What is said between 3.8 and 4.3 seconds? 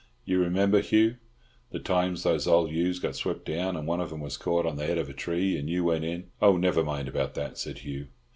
one of 'em